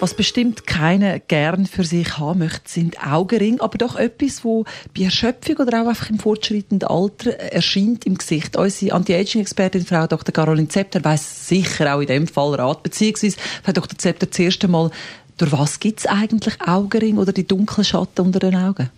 [0.00, 4.64] was bestimmt keiner gern für sich haben möchte, sind Augenringe, aber doch etwas, wo
[4.96, 8.56] bei Erschöpfung oder auch einfach im fortschreitenden Alter erscheint im Gesicht.
[8.56, 10.32] Unsere Anti-Aging-Expertin, Frau Dr.
[10.32, 13.98] Caroline Zepter, weiß sicher auch in dem Fall Rat, beziehungsweise Frau Dr.
[13.98, 14.90] Zepter zuerst einmal,
[15.38, 18.90] durch was gibt es eigentlich Augenringe oder die dunklen Schatten unter den Augen?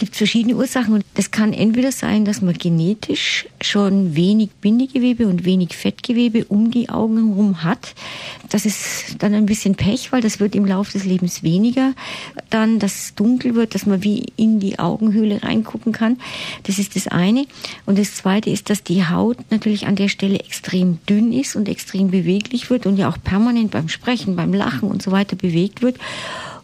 [0.00, 5.44] Gibt verschiedene Ursachen und das kann entweder sein, dass man genetisch schon wenig Bindegewebe und
[5.44, 7.94] wenig Fettgewebe um die Augen herum hat.
[8.48, 11.92] Das ist dann ein bisschen Pech, weil das wird im Laufe des Lebens weniger.
[12.48, 16.16] Dann, dass es dunkel wird, dass man wie in die Augenhöhle reingucken kann.
[16.62, 17.44] Das ist das eine.
[17.84, 21.68] Und das zweite ist, dass die Haut natürlich an der Stelle extrem dünn ist und
[21.68, 25.82] extrem beweglich wird und ja auch permanent beim Sprechen, beim Lachen und so weiter bewegt
[25.82, 25.98] wird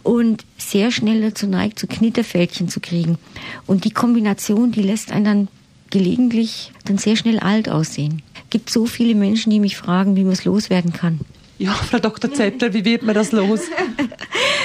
[0.06, 3.18] und sehr schnell dazu neigt, so Knitterfältchen zu kriegen.
[3.66, 5.48] Und die Kombination, die lässt einen dann
[5.90, 8.22] gelegentlich dann sehr schnell alt aussehen.
[8.34, 11.20] Es gibt so viele Menschen, die mich fragen, wie man es loswerden kann.
[11.58, 12.32] Ja, Frau Dr.
[12.32, 13.60] Zepter, wie wird man das los?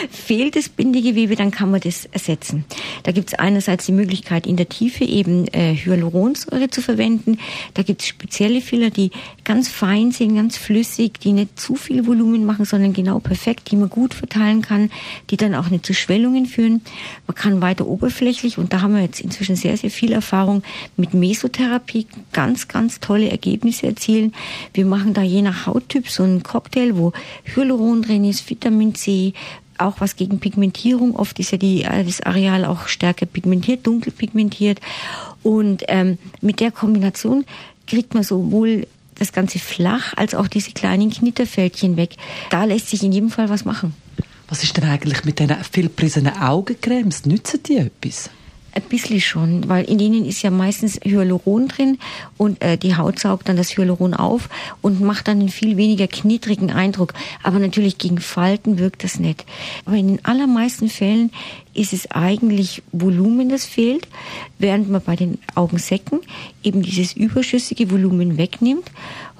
[0.10, 2.66] Fehlt das Bindegewebe, dann kann man das ersetzen.
[3.04, 7.38] Da gibt es einerseits die Möglichkeit, in der Tiefe eben äh, Hyaluronsäure zu verwenden.
[7.74, 9.12] Da gibt es spezielle Filler, die
[9.44, 13.76] ganz fein sind, ganz flüssig, die nicht zu viel Volumen machen, sondern genau perfekt, die
[13.76, 14.92] man gut verteilen kann,
[15.30, 16.82] die dann auch nicht zu Schwellungen führen.
[17.28, 20.64] Man kann weiter oberflächlich, und da haben wir jetzt inzwischen sehr, sehr viel Erfahrung
[20.98, 24.34] mit Mesotherapie, ganz, ganz tolle Ergebnisse erzielen.
[24.74, 27.14] Wir machen da je nach Hauttyp so einen Cocktail wo
[27.44, 29.34] Hyaluron drin ist, Vitamin C,
[29.82, 31.16] auch was gegen Pigmentierung.
[31.16, 34.80] Oft ist ja die, äh, das Areal auch stärker pigmentiert, dunkel pigmentiert.
[35.44, 37.46] Und ähm, mit der Kombination
[37.88, 42.16] kriegt man sowohl das Ganze flach als auch diese kleinen Knitterfältchen weg.
[42.50, 43.94] Da lässt sich in jedem Fall was machen.
[44.48, 47.26] Was ist denn eigentlich mit diesen vielprisenen Augencremes?
[47.26, 48.30] Nützen die etwas?
[48.74, 51.98] Ein bisschen schon, weil in denen ist ja meistens Hyaluron drin
[52.38, 54.48] und äh, die Haut saugt dann das Hyaluron auf
[54.82, 57.14] und macht dann einen viel weniger knittrigen Eindruck.
[57.44, 59.46] Aber natürlich gegen Falten wirkt das nicht.
[59.86, 61.32] Aber in den allermeisten Fällen
[61.74, 64.08] ist es eigentlich Volumen, das fehlt,
[64.58, 66.22] während man bei den Augensäcken
[66.64, 68.90] eben dieses überschüssige Volumen wegnimmt.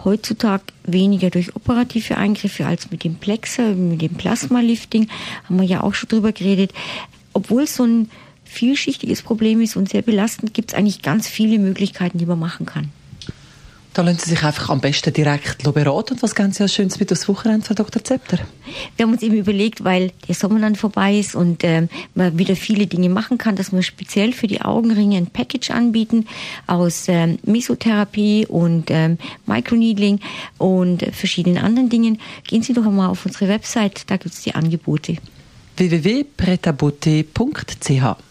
[0.04, 5.08] Heutzutage weniger durch operative Eingriffe als mit dem Plexer, mit dem Plasmalifting,
[5.46, 6.74] haben wir ja auch schon drüber geredet.
[7.34, 8.10] Obwohl so ein
[8.52, 12.66] vielschichtiges Problem ist und sehr belastend, gibt es eigentlich ganz viele Möglichkeiten, die man machen
[12.66, 12.90] kann.
[13.94, 16.14] Da lassen Sie sich einfach am besten direkt beraten.
[16.14, 18.02] Und was ganz ja Schönes mit das Wochenende, Frau Dr.
[18.02, 18.40] Zepter?
[18.96, 22.56] Wir haben uns eben überlegt, weil der Sommer dann vorbei ist und äh, man wieder
[22.56, 26.26] viele Dinge machen kann, dass wir speziell für die Augenringe ein Package anbieten
[26.68, 30.22] aus äh, Mesotherapie und äh, Microneedling
[30.58, 32.22] und verschiedenen anderen Dingen.
[32.48, 35.18] Gehen Sie doch einmal auf unsere Website, da gibt es die Angebote.
[35.76, 38.31] www.pretabote.ch